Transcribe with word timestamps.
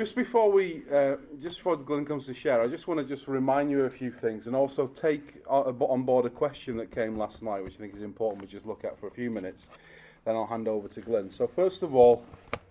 Just 0.00 0.16
before 0.16 0.50
we, 0.50 0.80
uh, 0.90 1.16
just 1.42 1.58
before 1.58 1.76
Glenn 1.76 2.06
comes 2.06 2.24
to 2.24 2.32
share, 2.32 2.62
I 2.62 2.68
just 2.68 2.88
want 2.88 3.00
to 3.00 3.04
just 3.04 3.28
remind 3.28 3.70
you 3.70 3.82
a 3.82 3.90
few 3.90 4.10
things 4.10 4.46
and 4.46 4.56
also 4.56 4.86
take 4.86 5.42
on 5.46 6.04
board 6.04 6.24
a 6.24 6.30
question 6.30 6.78
that 6.78 6.90
came 6.90 7.18
last 7.18 7.42
night, 7.42 7.62
which 7.62 7.74
I 7.74 7.80
think 7.80 7.96
is 7.96 8.02
important. 8.02 8.40
We 8.40 8.48
just 8.48 8.64
look 8.64 8.82
at 8.82 8.98
for 8.98 9.08
a 9.08 9.10
few 9.10 9.28
minutes, 9.28 9.68
then 10.24 10.36
I'll 10.36 10.46
hand 10.46 10.68
over 10.68 10.88
to 10.88 11.02
Glenn. 11.02 11.28
So 11.28 11.46
first 11.46 11.82
of 11.82 11.94
all, 11.94 12.24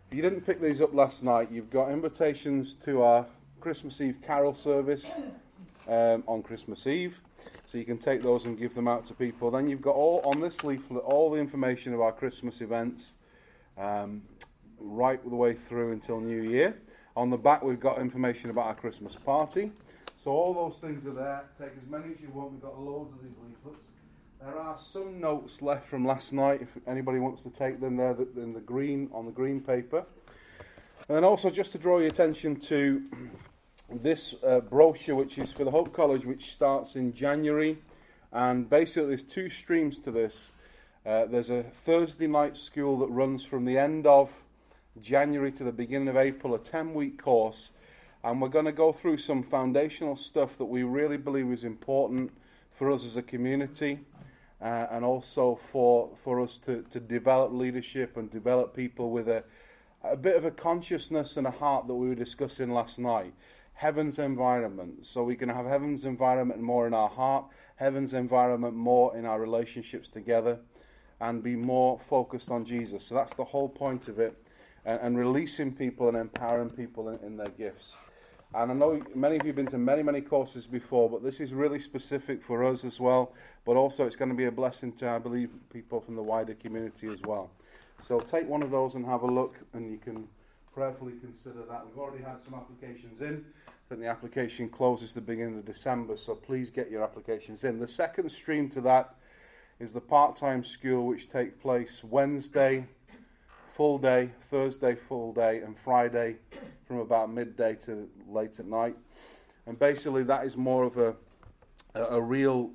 if 0.09 0.15
you 0.15 0.23
didn't 0.23 0.41
pick 0.41 0.59
these 0.59 0.81
up 0.81 0.91
last 0.95 1.23
night, 1.23 1.51
you've 1.51 1.69
got 1.69 1.91
invitations 1.91 2.73
to 2.77 3.03
our 3.03 3.27
Christmas 3.61 4.01
Eve 4.01 4.17
carol 4.25 4.55
service 4.55 5.05
um, 5.87 6.23
on 6.25 6.41
Christmas 6.41 6.87
Eve. 6.87 7.21
So 7.67 7.77
you 7.77 7.85
can 7.85 7.99
take 7.99 8.23
those 8.23 8.45
and 8.45 8.57
give 8.57 8.73
them 8.73 8.87
out 8.87 9.05
to 9.05 9.13
people. 9.13 9.51
Then 9.51 9.69
you've 9.69 9.83
got 9.83 9.93
all 9.93 10.23
on 10.25 10.41
this 10.41 10.63
leaflet 10.63 11.03
all 11.03 11.29
the 11.29 11.37
information 11.37 11.93
of 11.93 12.01
our 12.01 12.11
Christmas 12.11 12.59
events, 12.59 13.13
um, 13.77 14.23
right 14.79 15.21
the 15.23 15.35
way 15.35 15.53
through 15.53 15.91
until 15.91 16.19
New 16.19 16.41
Year. 16.41 16.75
On 17.19 17.29
the 17.29 17.37
back, 17.37 17.61
we've 17.61 17.81
got 17.81 17.99
information 17.99 18.49
about 18.49 18.67
our 18.67 18.75
Christmas 18.75 19.13
party. 19.13 19.73
So 20.15 20.31
all 20.31 20.53
those 20.53 20.79
things 20.79 21.05
are 21.05 21.11
there. 21.11 21.43
Take 21.59 21.71
as 21.75 21.89
many 21.89 22.13
as 22.13 22.21
you 22.21 22.29
want. 22.29 22.53
We've 22.53 22.61
got 22.61 22.79
loads 22.79 23.11
of 23.11 23.21
these 23.21 23.35
leaflets. 23.45 23.83
There 24.39 24.57
are 24.57 24.77
some 24.79 25.19
notes 25.19 25.61
left 25.61 25.85
from 25.89 26.05
last 26.05 26.31
night. 26.31 26.61
If 26.61 26.69
anybody 26.87 27.19
wants 27.19 27.43
to 27.43 27.49
take 27.49 27.81
them, 27.81 27.97
there 27.97 28.15
in 28.37 28.53
the 28.53 28.61
green 28.61 29.09
on 29.13 29.25
the 29.25 29.33
green 29.33 29.59
paper. 29.59 30.05
And 31.09 31.17
then 31.17 31.25
also 31.25 31.49
just 31.49 31.73
to 31.73 31.77
draw 31.77 31.97
your 31.97 32.07
attention 32.07 32.55
to 32.61 33.03
this 33.91 34.35
uh, 34.41 34.61
brochure, 34.61 35.17
which 35.17 35.37
is 35.37 35.51
for 35.51 35.65
the 35.65 35.71
Hope 35.71 35.91
College, 35.91 36.23
which 36.23 36.53
starts 36.53 36.95
in 36.95 37.11
January. 37.11 37.79
And 38.31 38.69
basically, 38.69 39.09
there's 39.09 39.25
two 39.25 39.49
streams 39.49 39.99
to 39.99 40.11
this. 40.11 40.51
Uh, 41.05 41.25
there's 41.25 41.49
a 41.49 41.63
Thursday 41.63 42.27
night 42.27 42.55
school 42.55 42.97
that 42.99 43.09
runs 43.09 43.43
from 43.43 43.65
the 43.65 43.77
end 43.77 44.07
of 44.07 44.31
January 45.01 45.51
to 45.53 45.63
the 45.63 45.71
beginning 45.71 46.07
of 46.07 46.17
April, 46.17 46.55
a 46.55 46.59
10 46.59 46.93
week 46.93 47.21
course. 47.21 47.71
And 48.23 48.41
we're 48.41 48.49
going 48.49 48.65
to 48.65 48.71
go 48.71 48.91
through 48.91 49.17
some 49.17 49.43
foundational 49.43 50.15
stuff 50.15 50.57
that 50.57 50.65
we 50.65 50.83
really 50.83 51.17
believe 51.17 51.51
is 51.51 51.63
important 51.63 52.31
for 52.73 52.91
us 52.91 53.05
as 53.05 53.15
a 53.15 53.21
community 53.21 53.99
uh, 54.61 54.87
and 54.91 55.05
also 55.05 55.55
for, 55.55 56.11
for 56.17 56.41
us 56.41 56.59
to, 56.59 56.83
to 56.89 56.99
develop 56.99 57.53
leadership 57.53 58.17
and 58.17 58.29
develop 58.29 58.75
people 58.75 59.11
with 59.11 59.29
a, 59.29 59.43
a 60.03 60.17
bit 60.17 60.35
of 60.35 60.43
a 60.43 60.51
consciousness 60.51 61.37
and 61.37 61.47
a 61.47 61.51
heart 61.51 61.87
that 61.87 61.95
we 61.95 62.09
were 62.09 62.15
discussing 62.15 62.71
last 62.71 62.99
night. 62.99 63.33
Heaven's 63.73 64.19
environment. 64.19 65.05
So 65.05 65.23
we 65.23 65.37
can 65.37 65.47
have 65.47 65.65
heaven's 65.65 66.03
environment 66.03 66.59
more 66.59 66.87
in 66.87 66.93
our 66.93 67.07
heart, 67.07 67.45
heaven's 67.77 68.13
environment 68.13 68.75
more 68.75 69.15
in 69.15 69.25
our 69.25 69.39
relationships 69.39 70.09
together, 70.09 70.59
and 71.21 71.41
be 71.41 71.55
more 71.55 71.97
focused 71.97 72.51
on 72.51 72.65
Jesus. 72.65 73.05
So 73.05 73.15
that's 73.15 73.33
the 73.35 73.45
whole 73.45 73.69
point 73.69 74.09
of 74.09 74.19
it 74.19 74.37
and, 74.85 74.99
and 75.01 75.17
releasing 75.17 75.73
people 75.73 76.07
and 76.07 76.17
empowering 76.17 76.69
people 76.69 77.09
in, 77.09 77.19
in 77.19 77.37
their 77.37 77.49
gifts. 77.49 77.93
And 78.53 78.71
I 78.71 78.73
know 78.73 78.99
many 79.13 79.35
of 79.35 79.43
you 79.43 79.49
have 79.49 79.55
been 79.55 79.67
to 79.67 79.77
many, 79.77 80.01
many 80.01 80.21
courses 80.21 80.65
before, 80.65 81.07
but 81.07 81.23
this 81.23 81.39
is 81.39 81.53
really 81.53 81.79
specific 81.79 82.41
for 82.41 82.63
us 82.63 82.83
as 82.83 82.99
well. 82.99 83.33
But 83.63 83.77
also, 83.77 84.07
it's 84.07 84.15
going 84.15 84.29
to 84.29 84.35
be 84.35 84.45
a 84.45 84.51
blessing 84.51 84.91
to, 84.93 85.09
I 85.09 85.19
believe, 85.19 85.51
people 85.71 86.01
from 86.01 86.15
the 86.15 86.23
wider 86.23 86.55
community 86.55 87.07
as 87.07 87.21
well. 87.21 87.51
So 88.07 88.19
take 88.19 88.47
one 88.47 88.63
of 88.63 88.71
those 88.71 88.95
and 88.95 89.05
have 89.05 89.21
a 89.21 89.27
look, 89.27 89.55
and 89.73 89.91
you 89.91 89.97
can 89.97 90.27
prayerfully 90.73 91.13
consider 91.21 91.63
that. 91.69 91.85
We've 91.85 91.99
already 91.99 92.23
had 92.23 92.41
some 92.41 92.55
applications 92.55 93.21
in. 93.21 93.45
I 93.67 93.71
think 93.89 94.01
the 94.01 94.07
application 94.07 94.69
closes 94.69 95.13
the 95.13 95.21
beginning 95.21 95.59
of 95.59 95.65
December, 95.65 96.17
so 96.17 96.33
please 96.33 96.69
get 96.69 96.89
your 96.89 97.03
applications 97.03 97.63
in. 97.63 97.79
The 97.79 97.87
second 97.87 98.31
stream 98.31 98.69
to 98.69 98.81
that 98.81 99.15
is 99.79 99.93
the 99.93 100.01
part 100.01 100.37
time 100.37 100.63
school, 100.63 101.05
which 101.05 101.29
takes 101.29 101.53
place 101.61 102.03
Wednesday, 102.03 102.87
full 103.79 103.97
day, 103.97 104.29
Thursday 104.41 104.93
full 104.93 105.31
day, 105.31 105.59
and 105.59 105.77
Friday 105.77 106.35
from 106.85 106.97
about 106.97 107.31
midday 107.31 107.73
to 107.75 108.09
late 108.27 108.59
at 108.59 108.65
night. 108.65 108.93
And 109.67 109.79
basically, 109.79 110.23
that 110.23 110.45
is 110.45 110.57
more 110.57 110.83
of 110.83 110.97
a, 110.97 111.15
a, 111.95 112.21
real 112.21 112.71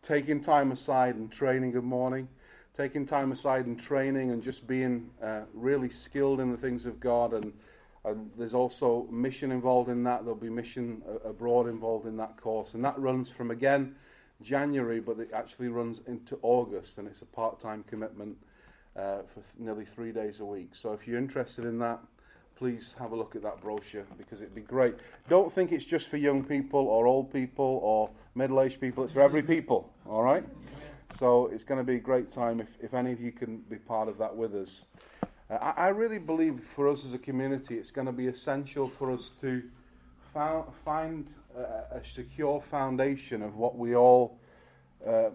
taking 0.00 0.40
time 0.40 0.70
aside 0.70 1.16
and 1.16 1.28
training. 1.28 1.72
Good 1.72 1.82
morning. 1.82 2.28
Taking 2.72 3.04
time 3.04 3.32
aside 3.32 3.66
and 3.66 3.80
training 3.80 4.30
and 4.30 4.44
just 4.44 4.64
being 4.68 5.10
uh, 5.20 5.40
really 5.54 5.88
skilled 5.88 6.38
in 6.38 6.52
the 6.52 6.56
things 6.56 6.86
of 6.86 7.00
God. 7.00 7.32
And, 7.32 7.52
and, 8.04 8.30
there's 8.38 8.54
also 8.54 9.08
mission 9.10 9.50
involved 9.50 9.90
in 9.90 10.04
that. 10.04 10.20
There'll 10.20 10.38
be 10.38 10.50
mission 10.50 11.02
abroad 11.24 11.66
involved 11.66 12.06
in 12.06 12.16
that 12.18 12.36
course. 12.36 12.74
And 12.74 12.84
that 12.84 12.96
runs 12.96 13.28
from, 13.28 13.50
again, 13.50 13.96
January, 14.40 15.00
but 15.00 15.18
it 15.18 15.32
actually 15.34 15.66
runs 15.66 16.00
into 16.06 16.38
August. 16.42 16.98
And 16.98 17.08
it's 17.08 17.22
a 17.22 17.26
part 17.26 17.58
time 17.58 17.82
commitment 17.88 18.36
uh, 18.96 19.22
for 19.22 19.40
th- 19.40 19.58
nearly 19.58 19.84
three 19.84 20.12
days 20.12 20.40
a 20.40 20.44
week. 20.44 20.70
So 20.72 20.92
if 20.92 21.06
you're 21.06 21.18
interested 21.18 21.64
in 21.64 21.78
that, 21.78 22.00
please 22.56 22.94
have 22.98 23.12
a 23.12 23.16
look 23.16 23.34
at 23.34 23.42
that 23.42 23.60
brochure 23.60 24.04
because 24.16 24.40
it'd 24.40 24.54
be 24.54 24.60
great. 24.60 24.96
Don't 25.28 25.52
think 25.52 25.72
it's 25.72 25.84
just 25.84 26.08
for 26.08 26.16
young 26.16 26.44
people 26.44 26.80
or 26.80 27.06
old 27.06 27.32
people 27.32 27.80
or 27.82 28.10
middle 28.34 28.60
aged 28.60 28.80
people, 28.80 29.04
it's 29.04 29.12
for 29.12 29.22
every 29.22 29.42
people, 29.42 29.92
all 30.08 30.22
right? 30.22 30.44
So 31.10 31.46
it's 31.46 31.64
going 31.64 31.78
to 31.78 31.84
be 31.84 31.96
a 31.96 32.00
great 32.00 32.30
time 32.30 32.60
if, 32.60 32.68
if 32.80 32.94
any 32.94 33.12
of 33.12 33.20
you 33.20 33.32
can 33.32 33.58
be 33.58 33.76
part 33.76 34.08
of 34.08 34.18
that 34.18 34.34
with 34.34 34.54
us. 34.54 34.82
Uh, 35.50 35.54
I, 35.54 35.86
I, 35.86 35.88
really 35.88 36.18
believe 36.18 36.60
for 36.60 36.88
us 36.88 37.04
as 37.04 37.12
a 37.12 37.18
community, 37.18 37.76
it's 37.76 37.90
going 37.90 38.06
to 38.06 38.12
be 38.12 38.26
essential 38.26 38.88
for 38.88 39.10
us 39.10 39.32
to 39.40 39.62
found, 40.32 40.72
find 40.84 41.26
a, 41.56 42.00
secure 42.02 42.60
foundation 42.60 43.42
of 43.42 43.56
what 43.56 43.76
we 43.76 43.94
all 43.94 44.38
uh, 45.06 45.30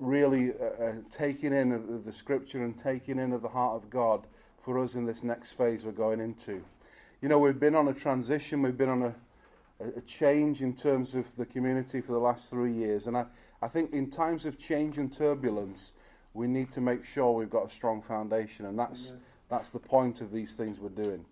really 0.00 0.52
uh, 0.52 0.84
uh, 0.84 0.92
taking 1.10 1.52
in 1.52 1.72
of 1.72 2.04
the 2.04 2.12
scripture 2.12 2.64
and 2.64 2.78
taking 2.78 3.18
in 3.18 3.32
of 3.32 3.42
the 3.42 3.48
heart 3.48 3.76
of 3.76 3.90
God 3.90 4.26
for 4.62 4.78
us 4.78 4.94
in 4.94 5.06
this 5.06 5.22
next 5.22 5.52
phase 5.52 5.84
we're 5.84 5.92
going 5.92 6.20
into. 6.20 6.62
You 7.20 7.28
know, 7.28 7.38
we've 7.38 7.60
been 7.60 7.74
on 7.74 7.88
a 7.88 7.94
transition, 7.94 8.62
we've 8.62 8.76
been 8.76 8.88
on 8.88 9.02
a, 9.02 9.14
a 9.96 10.00
change 10.02 10.62
in 10.62 10.74
terms 10.74 11.14
of 11.14 11.34
the 11.36 11.44
community 11.44 12.00
for 12.00 12.12
the 12.12 12.18
last 12.18 12.48
three 12.48 12.72
years. 12.72 13.06
And 13.06 13.16
I, 13.16 13.26
I 13.62 13.68
think 13.68 13.92
in 13.92 14.10
times 14.10 14.46
of 14.46 14.58
change 14.58 14.98
and 14.98 15.12
turbulence, 15.12 15.92
we 16.32 16.46
need 16.46 16.72
to 16.72 16.80
make 16.80 17.04
sure 17.04 17.32
we've 17.32 17.50
got 17.50 17.66
a 17.66 17.70
strong 17.70 18.00
foundation. 18.00 18.66
And 18.66 18.78
that's, 18.78 19.14
that's 19.48 19.70
the 19.70 19.78
point 19.78 20.20
of 20.20 20.32
these 20.32 20.54
things 20.54 20.78
we're 20.78 20.88
doing. 20.90 21.24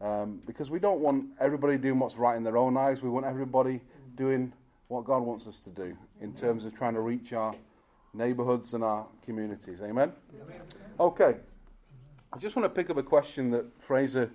Um, 0.00 0.40
because 0.46 0.70
we 0.70 0.80
don't 0.80 1.00
want 1.00 1.26
everybody 1.40 1.78
doing 1.78 1.98
what's 1.98 2.16
right 2.16 2.36
in 2.36 2.42
their 2.42 2.56
own 2.56 2.76
eyes. 2.76 3.02
We 3.02 3.08
want 3.08 3.26
everybody 3.26 3.80
doing 4.16 4.52
what 4.88 5.04
God 5.04 5.22
wants 5.22 5.46
us 5.46 5.60
to 5.60 5.70
do 5.70 5.96
in 6.20 6.34
terms 6.34 6.64
of 6.64 6.74
trying 6.74 6.94
to 6.94 7.00
reach 7.00 7.32
our 7.32 7.54
neighborhoods 8.14 8.74
and 8.74 8.84
our 8.84 9.06
communities. 9.24 9.82
Amen? 9.82 10.12
Okay. 10.98 11.36
I 12.32 12.38
just 12.38 12.56
want 12.56 12.64
to 12.64 12.70
pick 12.70 12.90
up 12.90 12.96
a 12.96 13.02
question 13.02 13.50
that 13.50 13.66
Fraser, 13.82 14.30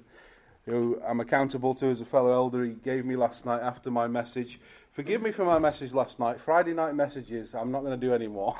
who 0.66 1.01
I'm 1.06 1.19
accountable 1.19 1.73
to 1.75 1.88
as 1.88 2.01
a 2.01 2.06
fellow 2.06 2.31
elder, 2.31 2.63
he 2.63 2.72
gave 2.72 3.06
me 3.06 3.16
last 3.16 3.45
night 3.45 3.62
after 3.62 3.90
my 3.90 4.07
message. 4.07 4.59
Forgive 4.91 5.22
me 5.22 5.31
for 5.31 5.45
my 5.45 5.59
message 5.59 5.94
last 5.94 6.19
night. 6.19 6.40
Friday 6.40 6.73
night 6.73 6.95
messages, 6.95 7.56
I'm 7.56 7.72
not 7.72 7.81
going 7.81 8.00
to 8.00 8.07
do 8.07 8.13
anymore 8.13 8.57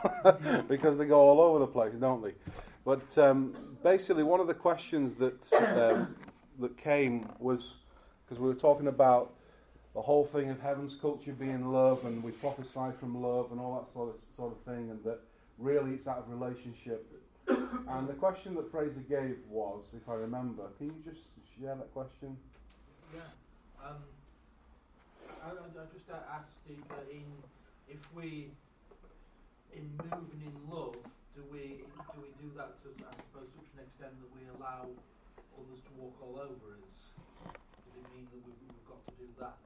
because 0.68 0.98
they 0.98 1.06
go 1.06 1.20
all 1.20 1.42
over 1.42 1.60
the 1.60 1.68
place, 1.68 1.96
don't 1.96 2.24
they? 2.24 2.34
But 2.86 3.18
um, 3.18 3.54
basically, 3.84 4.24
one 4.24 4.40
of 4.40 4.48
the 4.48 4.54
questions 4.54 5.16
that 5.16 5.54
um, 5.54 6.16
that 6.60 6.78
came 6.78 7.30
was 7.40 7.76
because 8.26 8.40
we 8.40 8.48
were 8.48 8.56
talking 8.56 8.88
about 8.88 9.34
the 10.00 10.04
whole 10.04 10.24
thing 10.24 10.50
of 10.50 10.62
heaven's 10.62 10.96
culture 10.96 11.34
being 11.34 11.74
love, 11.74 12.06
and 12.06 12.24
we 12.24 12.32
prophesy 12.32 12.96
from 13.02 13.22
love 13.22 13.52
and 13.52 13.60
all 13.60 13.84
that 13.84 13.92
sort 13.92 14.08
of 14.08 14.16
sort 14.34 14.56
of 14.56 14.60
thing, 14.64 14.90
and 14.90 15.04
that 15.04 15.20
really 15.58 15.92
it's 15.92 16.08
out 16.08 16.20
of 16.20 16.30
relationship. 16.30 17.04
and 17.50 18.08
the 18.08 18.14
question 18.14 18.56
that 18.56 18.72
Fraser 18.72 19.04
gave 19.10 19.36
was, 19.50 19.92
if 19.92 20.08
I 20.08 20.14
remember, 20.14 20.64
can 20.78 20.88
you 20.88 20.96
just 21.04 21.20
share 21.52 21.76
that 21.76 21.92
question? 21.92 22.38
Yeah. 23.14 23.28
Um, 23.84 24.00
I, 25.44 25.52
I 25.52 25.84
just 25.92 26.08
asked 26.08 26.64
if, 26.70 26.80
uh, 26.96 27.04
in 27.12 27.28
if 27.90 28.00
we, 28.16 28.52
in 29.76 29.84
moving 30.00 30.48
in 30.48 30.56
love, 30.72 30.96
do 31.36 31.44
we 31.52 31.84
do 32.16 32.24
we 32.24 32.32
do 32.40 32.48
that 32.56 32.80
to 32.88 32.96
I 33.04 33.12
suppose 33.20 33.52
such 33.52 33.68
an 33.76 33.84
extent 33.84 34.16
that 34.16 34.32
we 34.32 34.48
allow 34.56 34.88
others 35.60 35.82
to 35.84 35.92
walk 36.00 36.16
all 36.24 36.40
over 36.40 36.80
us? 36.88 37.02
Does 37.84 38.00
it 38.00 38.08
mean 38.16 38.32
that 38.32 38.40
we've, 38.48 38.64
we've 38.64 38.88
got 38.88 39.04
to 39.04 39.14
do 39.20 39.28
that? 39.44 39.60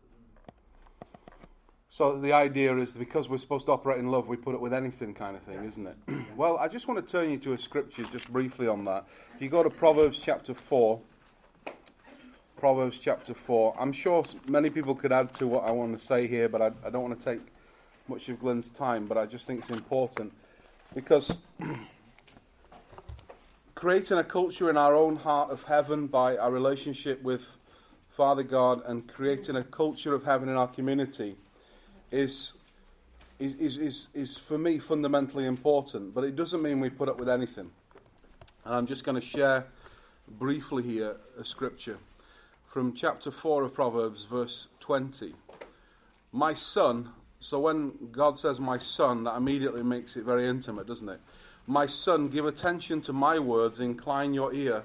So 1.94 2.18
the 2.18 2.34
idea 2.34 2.76
is 2.78 2.98
because 2.98 3.30
we're 3.30 3.38
supposed 3.38 3.68
to 3.68 3.72
operate 3.72 4.00
in 4.00 4.10
love, 4.10 4.28
we 4.28 4.36
put 4.36 4.56
it 4.56 4.62
with 4.62 4.74
anything 4.74 5.14
kind 5.14 5.38
of 5.38 5.44
thing, 5.44 5.60
yeah. 5.62 5.70
isn't 5.70 5.86
it? 5.86 5.96
well, 6.36 6.58
I 6.58 6.68
just 6.68 6.88
want 6.88 7.06
to 7.06 7.12
turn 7.12 7.30
you 7.30 7.38
to 7.38 7.54
a 7.54 7.58
scripture 7.60 8.02
just 8.06 8.34
briefly 8.34 8.68
on 8.68 8.84
that. 8.86 9.06
If 9.36 9.44
you 9.44 9.48
go 9.48 9.62
to 9.62 9.70
Proverbs 9.70 10.20
chapter 10.20 10.56
4, 10.56 11.00
Proverbs 12.58 12.98
chapter 12.98 13.36
4, 13.36 13.76
I'm 13.78 13.92
sure 13.92 14.26
many 14.48 14.72
people 14.72 14.96
could 14.96 15.12
add 15.12 15.36
to 15.36 15.46
what 15.46 15.66
I 15.66 15.70
want 15.70 15.96
to 15.96 16.04
say 16.04 16.26
here, 16.26 16.50
but 16.50 16.64
I, 16.64 16.72
I 16.84 16.90
don't 16.90 17.04
want 17.04 17.20
to 17.20 17.24
take 17.24 17.42
much 18.08 18.28
of 18.28 18.40
Glenn's 18.40 18.72
time, 18.72 19.06
but 19.06 19.20
I 19.20 19.28
just 19.28 19.46
think 19.46 19.60
it's 19.60 19.70
important 19.70 20.34
because 20.96 21.38
creating 23.76 24.18
a 24.18 24.24
culture 24.24 24.68
in 24.68 24.78
our 24.78 24.96
own 24.96 25.18
heart 25.18 25.52
of 25.52 25.62
heaven 25.66 26.08
by 26.08 26.38
our 26.38 26.50
relationship 26.50 27.22
with 27.22 27.58
Father 28.10 28.42
God 28.42 28.82
and 28.84 29.08
creating 29.08 29.56
a 29.56 29.64
culture 29.64 30.16
of 30.16 30.24
heaven 30.24 30.50
in 30.50 30.56
our 30.56 30.68
community 30.68 31.36
is, 32.14 32.54
is, 33.40 33.78
is, 33.78 34.08
is 34.14 34.38
for 34.38 34.58
me 34.58 34.78
fundamentally 34.78 35.46
important, 35.46 36.14
but 36.14 36.24
it 36.24 36.36
doesn't 36.36 36.62
mean 36.62 36.80
we 36.80 36.90
put 36.90 37.10
up 37.10 37.20
with 37.20 37.28
anything. 37.28 37.72
And 38.64 38.76
I'm 38.76 38.86
just 38.86 39.04
going 39.04 39.20
to 39.20 39.26
share 39.26 39.66
briefly 40.28 40.84
here 40.84 41.18
a 41.40 41.44
scripture 41.44 41.98
from 42.72 42.94
chapter 42.94 43.32
4 43.32 43.64
of 43.64 43.74
Proverbs, 43.74 44.26
verse 44.26 44.68
20. 44.80 45.34
My 46.32 46.54
son, 46.54 47.10
so 47.40 47.60
when 47.60 47.94
God 48.12 48.38
says 48.38 48.60
my 48.60 48.78
son, 48.78 49.24
that 49.24 49.36
immediately 49.36 49.84
makes 49.84 50.16
it 50.16 50.24
very 50.24 50.48
intimate, 50.48 50.86
doesn't 50.86 51.10
it? 51.10 51.20
My 51.66 51.88
son, 51.88 52.30
give 52.30 52.46
attention 52.46 53.02
to 53.02 53.14
my 53.14 53.40
words, 53.40 53.80
incline 53.80 54.36
your 54.36 54.54
ear 54.54 54.84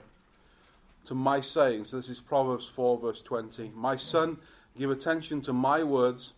to 1.05 1.15
my 1.15 1.43
sayings. 1.43 1.91
This 1.91 2.09
is 2.09 2.21
Proverbs 2.21 2.67
4, 2.67 2.99
verse 2.99 3.21
20. 3.21 3.73
My 3.75 3.97
son, 3.97 4.39
give 4.79 4.91
attention 4.91 5.43
to 5.43 5.53
my 5.53 5.83
words, 5.83 6.33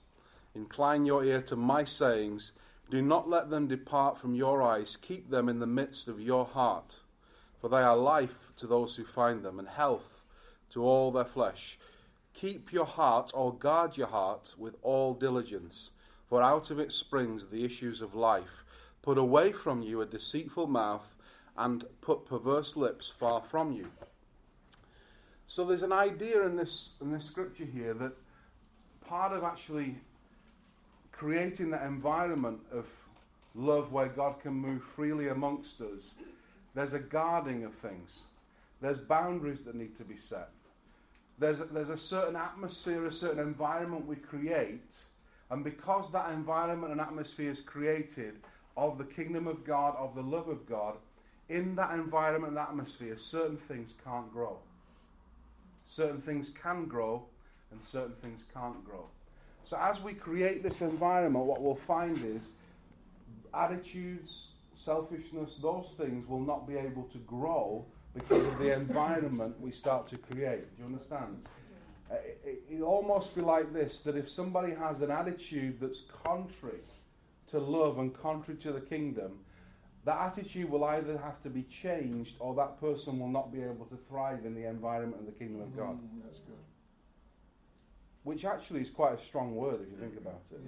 incline 0.54 1.06
your 1.06 1.24
ear 1.24 1.40
to 1.42 1.56
my 1.56 1.84
sayings. 1.84 2.52
Do 2.90 3.00
not 3.00 3.28
let 3.28 3.50
them 3.50 3.68
depart 3.68 4.18
from 4.18 4.34
your 4.34 4.62
eyes. 4.62 4.96
Keep 4.96 5.30
them 5.30 5.48
in 5.48 5.60
the 5.60 5.66
midst 5.66 6.08
of 6.08 6.20
your 6.20 6.44
heart, 6.44 6.98
for 7.60 7.68
they 7.68 7.82
are 7.82 7.96
life 7.96 8.52
to 8.56 8.66
those 8.66 8.96
who 8.96 9.04
find 9.04 9.44
them, 9.44 9.58
and 9.58 9.68
health 9.68 10.22
to 10.70 10.84
all 10.84 11.10
their 11.10 11.24
flesh. 11.24 11.78
Keep 12.34 12.72
your 12.72 12.86
heart, 12.86 13.30
or 13.34 13.54
guard 13.54 13.96
your 13.96 14.08
heart, 14.08 14.54
with 14.58 14.76
all 14.82 15.14
diligence, 15.14 15.90
for 16.28 16.42
out 16.42 16.70
of 16.70 16.78
it 16.78 16.92
springs 16.92 17.48
the 17.48 17.64
issues 17.64 18.00
of 18.00 18.14
life. 18.14 18.64
Put 19.02 19.18
away 19.18 19.52
from 19.52 19.82
you 19.82 20.00
a 20.00 20.06
deceitful 20.06 20.66
mouth, 20.66 21.14
and 21.56 21.84
put 22.00 22.24
perverse 22.24 22.76
lips 22.76 23.08
far 23.08 23.42
from 23.42 23.72
you. 23.72 23.90
So 25.46 25.64
there's 25.64 25.82
an 25.82 25.92
idea 25.92 26.44
in 26.44 26.56
this 26.56 26.92
in 27.00 27.12
this 27.12 27.24
scripture 27.24 27.64
here 27.64 27.92
that 27.94 28.12
part 29.04 29.32
of 29.32 29.42
actually 29.42 29.96
creating 31.20 31.68
that 31.68 31.82
environment 31.82 32.58
of 32.72 32.86
love 33.54 33.92
where 33.92 34.08
God 34.08 34.40
can 34.40 34.54
move 34.54 34.82
freely 34.82 35.28
amongst 35.28 35.78
us, 35.82 36.14
there's 36.74 36.94
a 36.94 36.98
guarding 36.98 37.62
of 37.64 37.74
things. 37.74 38.20
There's 38.80 38.96
boundaries 38.96 39.60
that 39.66 39.74
need 39.74 39.94
to 39.98 40.04
be 40.04 40.16
set. 40.16 40.48
There's 41.38 41.60
a, 41.60 41.64
there's 41.66 41.90
a 41.90 41.98
certain 41.98 42.36
atmosphere, 42.36 43.04
a 43.04 43.12
certain 43.12 43.38
environment 43.38 44.06
we 44.06 44.16
create, 44.16 44.96
and 45.50 45.62
because 45.62 46.10
that 46.12 46.32
environment 46.32 46.90
and 46.90 47.02
atmosphere 47.02 47.50
is 47.50 47.60
created 47.60 48.36
of 48.78 48.96
the 48.96 49.04
kingdom 49.04 49.46
of 49.46 49.62
God, 49.62 49.96
of 49.98 50.14
the 50.14 50.22
love 50.22 50.48
of 50.48 50.66
God, 50.66 50.96
in 51.50 51.74
that 51.74 51.92
environment 51.92 52.52
and 52.52 52.58
atmosphere, 52.58 53.18
certain 53.18 53.58
things 53.58 53.92
can't 54.02 54.32
grow. 54.32 54.56
Certain 55.86 56.22
things 56.22 56.48
can 56.48 56.86
grow 56.86 57.24
and 57.70 57.84
certain 57.84 58.14
things 58.22 58.46
can't 58.54 58.82
grow. 58.86 59.04
So, 59.70 59.78
as 59.80 60.00
we 60.02 60.14
create 60.14 60.64
this 60.64 60.80
environment, 60.80 61.44
what 61.44 61.62
we'll 61.62 61.76
find 61.76 62.20
is 62.24 62.50
attitudes, 63.54 64.48
selfishness, 64.74 65.58
those 65.62 65.86
things 65.96 66.28
will 66.28 66.40
not 66.40 66.66
be 66.66 66.76
able 66.76 67.04
to 67.04 67.18
grow 67.18 67.86
because 68.12 68.44
of 68.44 68.58
the 68.58 68.72
environment 68.72 69.60
we 69.60 69.70
start 69.70 70.08
to 70.08 70.18
create. 70.18 70.76
Do 70.76 70.82
you 70.82 70.86
understand? 70.86 71.46
Uh, 72.10 72.16
it, 72.44 72.64
it, 72.68 72.82
almost 72.82 73.36
be 73.36 73.42
like 73.42 73.72
this 73.72 74.00
that 74.00 74.16
if 74.16 74.28
somebody 74.28 74.74
has 74.74 75.02
an 75.02 75.12
attitude 75.12 75.78
that's 75.80 76.04
contrary 76.24 76.82
to 77.52 77.60
love 77.60 78.00
and 78.00 78.12
contrary 78.12 78.58
to 78.62 78.72
the 78.72 78.80
kingdom, 78.80 79.38
that 80.04 80.18
attitude 80.20 80.68
will 80.68 80.82
either 80.82 81.16
have 81.16 81.40
to 81.44 81.48
be 81.48 81.62
changed 81.62 82.34
or 82.40 82.56
that 82.56 82.80
person 82.80 83.20
will 83.20 83.28
not 83.28 83.52
be 83.52 83.62
able 83.62 83.86
to 83.86 83.96
thrive 84.08 84.44
in 84.44 84.52
the 84.52 84.68
environment 84.68 85.20
of 85.20 85.26
the 85.26 85.38
kingdom 85.38 85.62
of 85.62 85.76
God. 85.76 85.94
Mm, 85.94 86.24
that's 86.24 86.40
good. 86.40 86.58
Which 88.22 88.44
actually 88.44 88.82
is 88.82 88.90
quite 88.90 89.18
a 89.18 89.24
strong 89.24 89.54
word 89.54 89.80
if 89.82 89.90
you 89.90 89.96
think 89.96 90.16
about 90.18 90.42
it. 90.52 90.60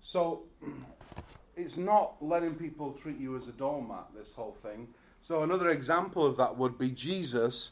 So 0.00 0.42
it's 1.56 1.76
not 1.76 2.16
letting 2.20 2.54
people 2.54 2.92
treat 2.92 3.18
you 3.18 3.36
as 3.36 3.48
a 3.48 3.52
doormat, 3.52 4.06
this 4.16 4.32
whole 4.34 4.56
thing. 4.62 4.88
So 5.22 5.42
another 5.42 5.70
example 5.70 6.26
of 6.26 6.36
that 6.36 6.58
would 6.58 6.78
be 6.78 6.90
Jesus. 6.90 7.70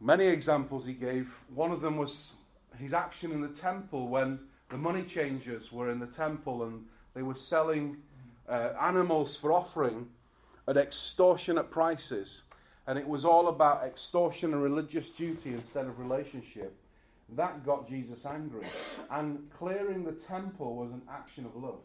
Many 0.00 0.26
examples 0.26 0.86
he 0.86 0.92
gave. 0.92 1.34
One 1.52 1.72
of 1.72 1.80
them 1.80 1.96
was 1.96 2.34
his 2.78 2.92
action 2.92 3.32
in 3.32 3.40
the 3.40 3.48
temple 3.48 4.08
when 4.08 4.38
the 4.68 4.76
money 4.76 5.02
changers 5.02 5.72
were 5.72 5.90
in 5.90 5.98
the 5.98 6.06
temple 6.06 6.64
and 6.64 6.84
they 7.14 7.22
were 7.22 7.34
selling 7.34 7.96
uh, 8.48 8.70
animals 8.80 9.36
for 9.36 9.52
offering 9.52 10.08
at 10.68 10.76
extortionate 10.76 11.70
prices. 11.70 12.42
And 12.86 12.98
it 12.98 13.06
was 13.06 13.24
all 13.24 13.48
about 13.48 13.84
extortion 13.84 14.52
and 14.52 14.62
religious 14.62 15.08
duty 15.10 15.54
instead 15.54 15.86
of 15.86 15.98
relationship. 15.98 16.74
That 17.30 17.64
got 17.64 17.88
Jesus 17.88 18.26
angry. 18.26 18.66
And 19.10 19.50
clearing 19.50 20.04
the 20.04 20.12
temple 20.12 20.76
was 20.76 20.92
an 20.92 21.02
action 21.10 21.46
of 21.46 21.56
love. 21.56 21.80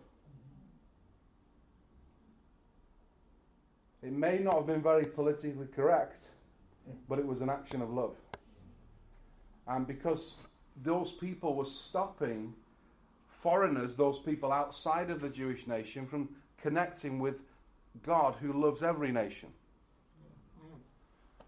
It 4.02 4.14
may 4.14 4.40
not 4.40 4.56
have 4.56 4.68
been 4.68 4.82
very 4.82 5.06
politically 5.06 5.68
correct, 5.76 6.30
but 7.08 7.20
it 7.20 7.26
was 7.26 7.42
an 7.42 7.50
action 7.50 7.82
of 7.82 7.90
love. 7.90 8.16
And 9.68 9.86
because 9.86 10.36
those 10.84 11.12
people 11.14 11.56
were 11.56 11.66
stopping 11.66 12.54
foreigners, 13.28 13.96
those 13.96 14.20
people 14.20 14.52
outside 14.52 15.10
of 15.10 15.22
the 15.22 15.30
Jewish 15.30 15.68
nation, 15.68 16.08
from 16.08 16.30
connecting 16.62 17.20
with 17.20 17.36
God 18.04 18.36
who 18.40 18.54
loves 18.54 18.84
every 18.84 19.12
nation. 19.12 19.50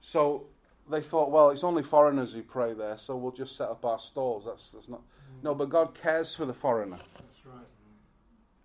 So 0.02 0.48
they 0.92 1.02
thought, 1.02 1.32
well, 1.32 1.50
it's 1.50 1.64
only 1.64 1.84
foreigners 1.84 2.34
who 2.34 2.44
pray 2.44 2.74
there, 2.74 2.98
so 2.98 3.16
we'll 3.16 3.32
just 3.32 3.56
set 3.56 3.70
up 3.70 3.86
our 3.86 4.00
stalls. 4.00 4.46
That's, 4.46 4.72
that's 4.72 4.90
not. 4.90 5.00
Mm. 5.00 5.44
No, 5.44 5.56
but 5.56 5.70
God 5.70 5.96
cares 6.00 6.36
for 6.36 6.46
the 6.46 6.54
foreigner. 6.54 6.98
That's 6.98 7.46
right. 7.46 7.66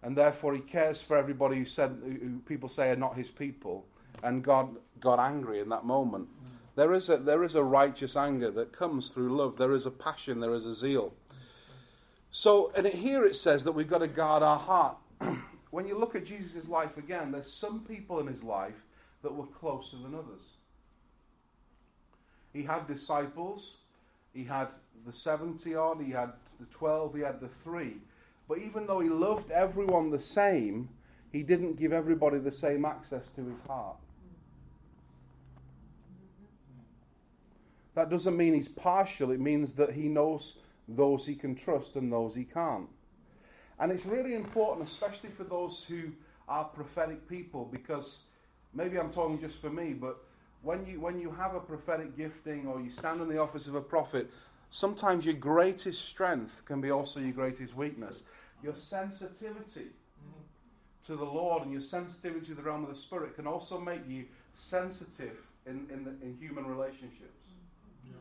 And 0.03 0.17
therefore, 0.17 0.55
He 0.55 0.61
cares 0.61 1.01
for 1.01 1.17
everybody 1.17 1.57
who 1.57 1.65
said, 1.65 1.99
who 2.03 2.41
people 2.41 2.69
say 2.69 2.91
are 2.91 2.97
not 2.97 3.17
His 3.17 3.31
people. 3.31 3.87
And 4.23 4.43
God 4.43 4.77
got 5.01 5.19
angry 5.19 5.61
in 5.61 5.69
that 5.69 5.85
moment. 5.85 6.29
Mm. 6.29 6.49
There 6.77 6.93
is 6.93 7.09
a 7.09 7.17
there 7.17 7.43
is 7.43 7.55
a 7.55 7.65
righteous 7.65 8.17
anger 8.17 8.51
that 8.51 8.73
comes 8.73 9.09
through 9.09 9.35
love. 9.35 9.57
There 9.57 9.73
is 9.73 9.87
a 9.87 9.91
passion. 9.91 10.41
There 10.41 10.55
is 10.55 10.67
a 10.67 10.75
zeal. 10.75 11.15
So, 12.31 12.71
and 12.77 12.87
it, 12.87 12.95
here 12.95 13.25
it 13.25 13.35
says 13.35 13.65
that 13.65 13.73
we've 13.73 13.89
got 13.89 13.99
to 13.99 14.09
guard 14.09 14.43
our 14.43 14.59
heart. 14.59 14.99
when 15.71 15.87
you 15.87 15.99
look 15.99 16.15
at 16.15 16.27
Jesus' 16.27 16.69
life 16.69 16.99
again, 16.99 17.33
there's 17.33 17.51
some 17.51 17.81
people 17.81 18.21
in 18.21 18.27
his 18.27 18.43
life 18.43 18.85
that 19.23 19.35
were 19.35 19.47
closer 19.47 19.97
than 19.97 20.15
others. 20.15 20.56
He 22.57 22.63
had 22.63 22.87
disciples, 22.87 23.77
he 24.33 24.43
had 24.43 24.69
the 25.05 25.13
70 25.13 25.75
odd, 25.75 26.01
he 26.03 26.11
had 26.11 26.33
the 26.59 26.65
12, 26.71 27.15
he 27.17 27.21
had 27.21 27.39
the 27.39 27.49
three. 27.49 27.99
But 28.49 28.59
even 28.59 28.87
though 28.87 29.01
he 29.01 29.11
loved 29.11 29.51
everyone 29.51 30.09
the 30.09 30.19
same, 30.19 30.89
he 31.31 31.43
didn't 31.43 31.75
give 31.79 31.93
everybody 31.93 32.39
the 32.39 32.51
same 32.51 32.87
access 32.87 33.29
to 33.37 33.45
his 33.45 33.61
heart. 33.69 33.99
That 37.95 38.09
doesn't 38.09 38.39
mean 38.39 38.55
he's 38.55 38.69
partial, 38.69 39.33
it 39.33 39.41
means 39.41 39.75
that 39.75 39.93
he 39.93 40.09
knows 40.09 40.57
those 40.89 41.27
he 41.27 41.35
can 41.35 41.57
trust 41.57 41.97
and 41.97 42.11
those 42.11 42.35
he 42.35 42.45
can't. 42.45 42.89
And 43.79 43.93
it's 43.93 44.07
really 44.07 44.33
important, 44.33 44.89
especially 44.89 45.29
for 45.29 45.45
those 45.45 45.85
who 45.87 46.11
are 46.49 46.65
prophetic 46.65 47.29
people, 47.29 47.69
because 47.71 48.21
maybe 48.73 48.99
I'm 48.99 49.13
talking 49.13 49.39
just 49.39 49.61
for 49.61 49.69
me, 49.69 49.93
but 49.93 50.26
when 50.67 50.85
you, 50.85 51.01
when 51.01 51.21
you 51.21 51.31
have 51.31 51.55
a 51.55 51.61
prophetic 51.61 52.17
gifting 52.17 52.67
or 52.67 52.81
you 52.81 52.91
stand 52.91 53.21
in 53.21 53.29
the 53.29 53.39
office 53.39 53.69
of 53.69 53.77
a 53.77 53.81
prophet, 53.81 54.29
sometimes 54.71 55.25
your 55.25 55.35
greatest 55.35 56.05
strength 56.07 56.63
can 56.65 56.81
be 56.81 56.91
also 56.91 57.21
your 57.21 57.31
greatest 57.31 57.77
weakness. 57.77 58.25
Your 58.65 58.75
sensitivity 58.75 59.87
to 61.07 61.15
the 61.15 61.25
Lord 61.25 61.63
and 61.63 61.71
your 61.71 61.81
sensitivity 61.81 62.47
to 62.47 62.55
the 62.55 62.63
realm 62.63 62.83
of 62.83 62.91
the 62.91 62.97
Spirit 62.97 63.37
can 63.37 63.47
also 63.47 63.79
make 63.79 64.01
you 64.09 64.25
sensitive 64.57 65.37
in, 65.67 65.87
in, 65.93 66.03
the, 66.03 66.11
in 66.21 66.37
human 66.41 66.67
relationships. 66.67 67.51
Yeah. 68.05 68.15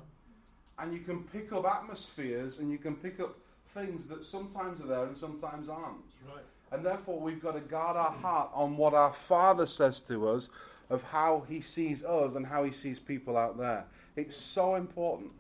And 0.78 0.94
you 0.94 1.00
can 1.00 1.24
pick 1.24 1.52
up 1.52 1.66
atmospheres 1.66 2.60
and 2.60 2.72
you 2.72 2.78
can 2.78 2.96
pick 2.96 3.20
up 3.20 3.36
things 3.74 4.06
that 4.06 4.24
sometimes 4.24 4.82
are 4.82 4.88
there 4.88 5.06
and 5.06 5.18
sometimes 5.18 5.68
aren't. 5.68 5.98
Right. 6.28 6.44
And 6.72 6.86
therefore, 6.86 7.20
we've 7.20 7.42
got 7.42 7.54
to 7.54 7.62
guard 7.62 7.98
our 7.98 8.12
heart 8.12 8.52
on 8.54 8.78
what 8.78 8.94
our 8.94 9.14
Father 9.14 9.66
says 9.66 10.00
to 10.02 10.28
us 10.28 10.50
of 10.90 11.04
how 11.04 11.46
He 11.48 11.62
sees 11.62 12.04
us 12.04 12.36
and 12.36 12.46
how 12.46 12.64
He 12.64 12.72
sees 12.72 13.00
people 13.00 13.38
out 13.38 13.58
there. 13.58 13.86
It's 14.16 14.38
so 14.38 14.76
important, 14.76 15.32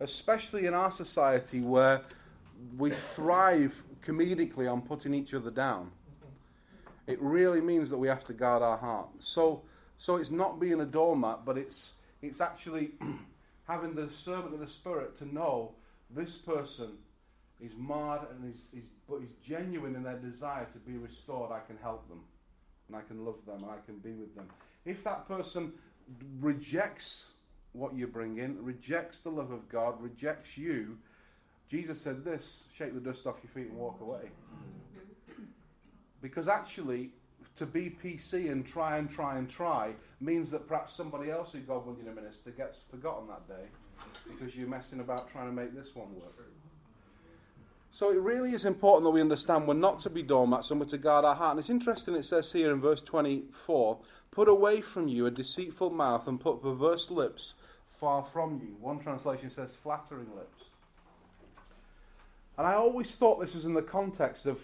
especially 0.00 0.66
in 0.66 0.74
our 0.74 0.90
society 0.90 1.60
where 1.60 2.02
we 2.76 2.90
thrive 2.90 3.82
comedically 4.04 4.70
on 4.70 4.82
putting 4.82 5.14
each 5.14 5.34
other 5.34 5.50
down. 5.50 5.90
It 7.06 7.20
really 7.22 7.60
means 7.60 7.90
that 7.90 7.98
we 7.98 8.08
have 8.08 8.24
to 8.24 8.32
guard 8.32 8.62
our 8.62 8.76
heart. 8.76 9.08
So, 9.18 9.62
so 9.96 10.16
it's 10.16 10.30
not 10.30 10.60
being 10.60 10.80
a 10.80 10.86
doormat, 10.86 11.44
but 11.44 11.56
it's 11.56 11.94
it's 12.20 12.40
actually 12.40 12.90
having 13.66 13.94
the 13.94 14.08
servant 14.10 14.54
of 14.54 14.60
the 14.60 14.68
Spirit 14.68 15.16
to 15.18 15.34
know 15.34 15.72
this 16.10 16.36
person 16.36 16.90
is 17.60 17.72
marred 17.76 18.22
and 18.30 18.52
is, 18.52 18.60
is 18.72 18.84
but 19.08 19.16
is 19.16 19.30
genuine 19.42 19.96
in 19.96 20.02
their 20.02 20.18
desire 20.18 20.66
to 20.72 20.78
be 20.78 20.98
restored. 20.98 21.50
I 21.50 21.60
can 21.66 21.78
help 21.82 22.08
them, 22.08 22.20
and 22.88 22.96
I 22.96 23.02
can 23.02 23.24
love 23.24 23.44
them, 23.46 23.62
and 23.62 23.70
I 23.70 23.76
can 23.86 23.98
be 23.98 24.12
with 24.12 24.34
them. 24.34 24.48
If 24.84 25.04
that 25.04 25.28
person 25.28 25.72
rejects 26.40 27.30
what 27.72 27.94
you 27.94 28.06
bring 28.06 28.38
in, 28.38 28.62
rejects 28.64 29.20
the 29.20 29.30
love 29.30 29.50
of 29.50 29.68
God, 29.68 30.00
rejects 30.00 30.56
you, 30.56 30.98
Jesus 31.68 32.00
said 32.00 32.24
this: 32.24 32.64
shake 32.76 32.94
the 32.94 33.00
dust 33.00 33.26
off 33.26 33.36
your 33.42 33.50
feet 33.52 33.70
and 33.70 33.78
walk 33.78 34.00
away. 34.00 34.30
Because 36.20 36.48
actually, 36.48 37.10
to 37.56 37.66
be 37.66 37.96
PC 38.02 38.50
and 38.50 38.66
try 38.66 38.98
and 38.98 39.10
try 39.10 39.38
and 39.38 39.48
try 39.48 39.92
means 40.20 40.50
that 40.50 40.66
perhaps 40.66 40.94
somebody 40.94 41.30
else 41.30 41.52
who 41.52 41.60
God 41.60 41.86
will 41.86 41.92
wanted 41.92 42.06
to 42.06 42.14
minister 42.14 42.50
gets 42.50 42.80
forgotten 42.90 43.28
that 43.28 43.46
day. 43.48 43.68
because 44.26 44.56
you're 44.56 44.68
messing 44.68 45.00
about 45.00 45.30
trying 45.30 45.46
to 45.46 45.52
make 45.52 45.74
this 45.74 45.94
one 45.94 46.14
work. 46.14 46.52
So 47.90 48.10
it 48.10 48.20
really 48.20 48.52
is 48.52 48.64
important 48.64 49.04
that 49.04 49.10
we 49.10 49.20
understand 49.20 49.66
we're 49.66 49.74
not 49.74 50.00
to 50.00 50.10
be 50.10 50.22
doormats 50.22 50.70
and 50.70 50.78
we're 50.78 50.86
to 50.86 50.98
guard 50.98 51.24
our 51.24 51.34
heart. 51.34 51.52
And 51.52 51.60
it's 51.60 51.70
interesting, 51.70 52.14
it 52.14 52.24
says 52.24 52.52
here 52.52 52.72
in 52.72 52.80
verse 52.80 53.02
24 53.02 53.98
Put 54.30 54.48
away 54.48 54.80
from 54.82 55.08
you 55.08 55.26
a 55.26 55.30
deceitful 55.30 55.90
mouth 55.90 56.28
and 56.28 56.38
put 56.38 56.62
perverse 56.62 57.10
lips 57.10 57.54
far 57.98 58.24
from 58.24 58.60
you. 58.62 58.76
One 58.78 59.00
translation 59.00 59.50
says 59.50 59.74
flattering 59.74 60.28
lips. 60.36 60.64
And 62.56 62.66
I 62.66 62.74
always 62.74 63.14
thought 63.16 63.40
this 63.40 63.54
was 63.54 63.64
in 63.64 63.74
the 63.74 63.82
context 63.82 64.46
of 64.46 64.60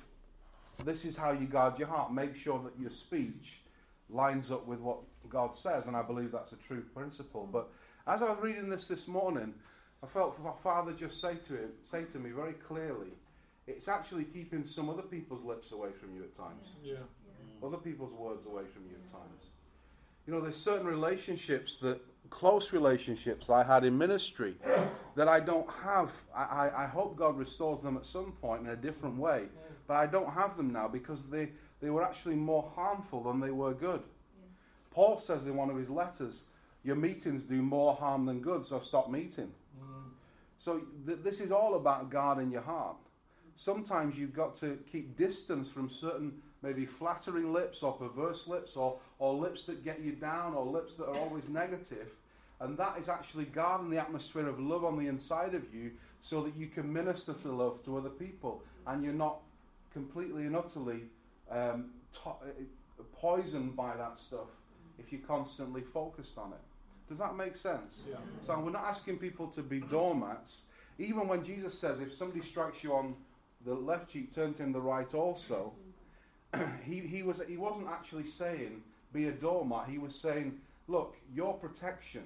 this 0.85 1.04
is 1.04 1.16
how 1.16 1.33
you 1.33 1.47
guard 1.47 1.78
your 1.78 1.88
heart. 1.88 2.12
Make 2.12 2.37
sure 2.37 2.61
that 2.64 2.78
your 2.81 2.90
speech 2.90 3.62
lines 4.11 4.50
up 4.50 4.66
with 4.66 4.81
what 4.81 4.99
God 5.28 5.57
says, 5.57 5.87
and 5.87 5.97
I 5.97 6.02
believe 6.02 6.33
that's 6.33 6.52
a 6.52 6.57
true 6.57 6.83
principle. 6.95 7.49
But 7.50 7.71
as 8.07 8.23
I 8.23 8.26
was 8.26 8.38
reading 8.43 8.69
this 8.69 8.88
this 8.88 9.09
morning, 9.09 9.54
I 10.04 10.06
felt 10.06 10.38
my 10.44 10.52
Father 10.62 10.92
just 10.92 11.18
say 11.18 11.37
to 11.49 11.54
him, 11.54 11.70
say 11.90 12.04
to 12.04 12.18
me 12.18 12.30
very 12.30 12.52
clearly, 12.52 13.08
it's 13.66 13.88
actually 13.88 14.25
keeping 14.25 14.64
some 14.66 14.90
other 14.90 15.02
people's 15.02 15.42
lips 15.42 15.73
away 15.73 15.92
from 15.99 16.14
you 16.14 16.23
at 16.23 16.37
times. 16.37 16.68
Yeah. 16.82 16.96
Other 17.62 17.78
people's 17.78 18.12
words 18.12 18.44
away 18.44 18.64
from 18.70 18.82
you 18.82 18.96
at 18.96 19.12
times. 19.12 19.44
You 20.26 20.34
know, 20.34 20.42
there's 20.42 20.56
certain 20.56 20.87
relationships 20.87 21.76
that, 21.76 22.00
close 22.30 22.73
relationships 22.73 23.50
I 23.50 23.62
had 23.62 23.84
in 23.84 23.96
ministry 23.96 24.56
that 25.14 25.28
I 25.28 25.40
don't 25.40 25.68
have. 25.82 26.11
I, 26.34 26.42
I, 26.42 26.84
I 26.84 26.87
hope 26.87 27.16
God 27.16 27.38
restores 27.38 27.82
them 27.82 27.96
at 27.96 28.06
some 28.06 28.32
point 28.32 28.62
in 28.62 28.68
a 28.68 28.76
different 28.76 29.18
way, 29.18 29.44
but 29.87 29.94
I 29.94 30.06
don't 30.06 30.32
have 30.32 30.56
them 30.56 30.73
now 30.73 30.88
because 30.88 31.23
they, 31.25 31.50
they 31.80 31.90
were 31.90 32.02
actually 32.02 32.37
more 32.37 32.70
harmful 32.75 33.23
than 33.23 33.40
they 33.40 33.50
were 33.50 33.73
good. 33.73 34.02
Paul 34.90 35.18
says 35.18 35.46
in 35.46 35.54
one 35.56 35.70
of 35.70 35.76
his 35.76 35.90
letters, 35.90 36.42
Your 36.82 36.96
meetings 36.96 37.44
do 37.44 37.62
more 37.62 37.94
harm 37.94 38.26
than 38.26 38.40
good, 38.40 38.64
so 38.66 38.80
stop 38.80 39.11
meeting. 39.11 39.52
So 40.64 40.80
th- 41.06 41.18
this 41.23 41.40
is 41.40 41.52
all 41.52 41.75
about 41.75 42.09
guarding 42.09 42.50
your 42.50 42.62
heart. 42.62 42.97
Sometimes 43.56 44.16
you've 44.16 44.35
got 44.35 44.59
to 44.61 44.78
keep 44.90 45.14
distance 45.16 45.68
from 45.68 45.90
certain 45.90 46.40
maybe 46.62 46.87
flattering 46.87 47.52
lips 47.52 47.83
or 47.83 47.92
perverse 47.92 48.49
lips 48.49 48.75
or, 48.75 48.99
or 49.18 49.35
lips 49.35 49.64
that 49.64 49.85
get 49.85 50.00
you 50.00 50.12
down 50.12 50.54
or 50.54 50.64
lips 50.64 50.94
that 50.94 51.04
are 51.04 51.18
always 51.18 51.47
negative. 51.50 52.09
And 52.61 52.78
that 52.78 52.97
is 52.99 53.11
actually 53.11 53.44
guarding 53.44 53.90
the 53.90 53.99
atmosphere 53.99 54.49
of 54.49 54.59
love 54.59 54.87
on 54.87 54.99
the 54.99 55.06
inside 55.06 55.54
of 55.54 55.62
you 55.75 55.90
so 56.23 56.42
that 56.42 56.56
you 56.56 56.68
can 56.68 56.90
minister 56.90 57.35
to 57.35 57.52
love 57.52 57.85
to 57.85 57.99
other 57.99 58.09
people 58.09 58.62
and 58.87 59.04
you're 59.04 59.12
not 59.12 59.40
completely 59.92 60.47
and 60.47 60.56
utterly 60.56 61.02
um, 61.50 61.90
to- 62.14 63.06
poisoned 63.12 63.76
by 63.76 63.94
that 63.99 64.18
stuff 64.18 64.49
if 64.99 65.12
you're 65.12 65.21
constantly 65.26 65.83
focused 65.83 66.38
on 66.38 66.52
it. 66.52 66.74
Does 67.08 67.18
that 67.18 67.37
make 67.37 67.56
sense? 67.56 68.02
Yeah. 68.08 68.16
So 68.46 68.58
we're 68.61 68.70
not 68.70 68.84
asking 68.84 69.18
people 69.18 69.49
to 69.49 69.62
be 69.62 69.80
doormats. 69.80 70.62
Even 70.99 71.28
when 71.28 71.44
Jesus 71.44 71.78
says, 71.78 72.00
if 72.00 72.14
somebody 72.14 72.42
strikes 72.42 72.82
you 72.82 72.94
on 72.94 73.14
the 73.64 73.75
left 73.75 74.11
cheek, 74.11 74.34
turn 74.34 74.54
to 74.54 74.62
him 74.62 74.73
the 74.73 74.80
right 74.80 75.12
also, 75.14 75.73
he, 76.84 77.00
he, 77.00 77.23
was, 77.23 77.42
he 77.49 77.56
wasn't 77.56 77.88
actually 77.88 78.26
saying, 78.26 78.82
be 79.12 79.28
a 79.28 79.32
doormat. 79.32 79.88
He 79.88 79.99
was 79.99 80.14
saying, 80.14 80.58
look, 80.88 81.16
your 81.34 81.54
protection 81.54 82.25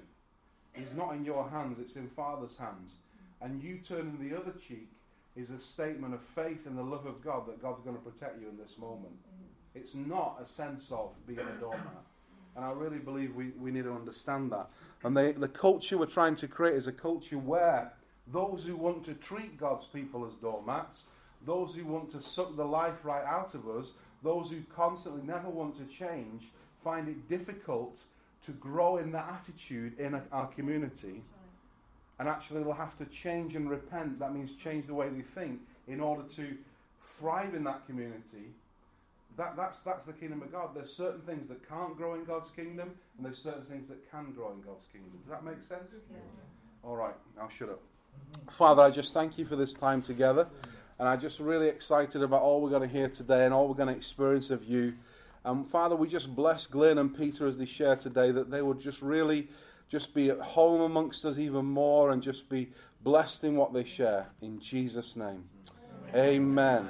is 0.75 0.87
not 0.95 1.13
in 1.13 1.25
your 1.25 1.49
hands, 1.49 1.77
it's 1.79 1.95
in 1.95 2.07
Father's 2.09 2.55
hands. 2.57 2.93
And 3.41 3.61
you 3.61 3.79
turning 3.85 4.17
the 4.19 4.37
other 4.37 4.51
cheek 4.51 4.89
is 5.35 5.49
a 5.49 5.59
statement 5.59 6.13
of 6.13 6.21
faith 6.21 6.67
in 6.67 6.75
the 6.75 6.83
love 6.83 7.05
of 7.05 7.23
God 7.23 7.47
that 7.47 7.61
God's 7.61 7.81
going 7.81 7.95
to 7.95 8.01
protect 8.01 8.41
you 8.41 8.49
in 8.49 8.57
this 8.57 8.77
moment. 8.77 9.13
It's 9.75 9.95
not 9.95 10.41
a 10.43 10.47
sense 10.47 10.91
of 10.91 11.11
being 11.25 11.39
a 11.39 11.59
doormat. 11.59 12.03
And 12.55 12.65
I 12.65 12.71
really 12.71 12.97
believe 12.97 13.35
we, 13.35 13.51
we 13.59 13.71
need 13.71 13.83
to 13.83 13.93
understand 13.93 14.51
that. 14.51 14.69
And 15.03 15.15
they, 15.15 15.31
the 15.31 15.47
culture 15.47 15.97
we're 15.97 16.07
trying 16.07 16.35
to 16.37 16.47
create 16.47 16.75
is 16.75 16.87
a 16.87 16.91
culture 16.91 17.37
where 17.37 17.93
those 18.27 18.63
who 18.63 18.75
want 18.75 19.05
to 19.05 19.13
treat 19.13 19.57
God's 19.57 19.85
people 19.85 20.25
as 20.25 20.33
doormats, 20.35 21.03
those 21.45 21.73
who 21.73 21.85
want 21.85 22.11
to 22.11 22.21
suck 22.21 22.55
the 22.55 22.65
life 22.65 23.03
right 23.03 23.23
out 23.23 23.53
of 23.53 23.67
us, 23.67 23.91
those 24.23 24.51
who 24.51 24.61
constantly 24.75 25.21
never 25.23 25.49
want 25.49 25.77
to 25.77 25.85
change, 25.85 26.51
find 26.83 27.07
it 27.07 27.29
difficult 27.29 28.01
to 28.45 28.51
grow 28.53 28.97
in 28.97 29.11
that 29.11 29.27
attitude 29.39 29.97
in 29.99 30.21
our 30.31 30.47
community. 30.47 31.23
And 32.19 32.27
actually, 32.27 32.63
they'll 32.63 32.73
have 32.73 32.97
to 32.97 33.05
change 33.05 33.55
and 33.55 33.69
repent. 33.69 34.19
That 34.19 34.33
means 34.33 34.55
change 34.57 34.87
the 34.87 34.93
way 34.93 35.07
they 35.07 35.21
think 35.21 35.61
in 35.87 36.01
order 36.01 36.23
to 36.35 36.57
thrive 37.17 37.53
in 37.55 37.63
that 37.63 37.85
community 37.85 38.53
that, 39.39 39.55
that's, 39.55 39.79
that's 39.79 40.05
the 40.05 40.11
kingdom 40.11 40.41
of 40.41 40.51
God. 40.51 40.71
There's 40.75 40.93
certain 40.93 41.21
things 41.21 41.47
that 41.47 41.67
can't 41.67 41.95
grow 41.95 42.15
in 42.15 42.25
God's 42.25 42.51
kingdom, 42.51 42.91
and 43.17 43.25
there's 43.25 43.37
certain 43.37 43.63
things 43.63 43.87
that 43.87 44.11
can 44.11 44.33
grow 44.33 44.51
in 44.51 44.61
God's 44.61 44.85
kingdom. 44.91 45.11
Does 45.21 45.29
that 45.29 45.45
make 45.45 45.63
sense? 45.65 45.89
All 46.83 46.97
right, 46.97 47.15
I'll 47.41 47.49
shut 47.49 47.69
up. 47.69 47.81
Father, 48.51 48.83
I 48.83 48.91
just 48.91 49.13
thank 49.13 49.37
you 49.37 49.45
for 49.45 49.55
this 49.55 49.73
time 49.73 50.01
together, 50.01 50.47
and 50.99 51.07
I'm 51.07 51.21
just 51.21 51.39
really 51.39 51.69
excited 51.69 52.21
about 52.21 52.41
all 52.41 52.61
we're 52.61 52.69
going 52.69 52.87
to 52.87 52.93
hear 52.93 53.07
today 53.07 53.45
and 53.45 53.53
all 53.53 53.69
we're 53.69 53.75
going 53.75 53.87
to 53.87 53.95
experience 53.95 54.49
of 54.49 54.65
you. 54.65 54.93
And 55.45 55.65
Father, 55.65 55.95
we 55.95 56.09
just 56.09 56.35
bless 56.35 56.65
Glenn 56.65 56.97
and 56.97 57.17
Peter 57.17 57.47
as 57.47 57.57
they 57.57 57.65
share 57.65 57.95
today 57.95 58.31
that 58.31 58.51
they 58.51 58.61
would 58.61 58.81
just 58.81 59.01
really 59.01 59.47
just 59.87 60.13
be 60.13 60.29
at 60.29 60.39
home 60.39 60.81
amongst 60.81 61.23
us 61.23 61.39
even 61.39 61.65
more 61.65 62.11
and 62.11 62.21
just 62.21 62.49
be 62.49 62.71
blessed 63.03 63.45
in 63.45 63.55
what 63.55 63.73
they 63.73 63.85
share. 63.85 64.27
In 64.41 64.59
Jesus' 64.59 65.15
name, 65.15 65.45
amen. 66.13 66.89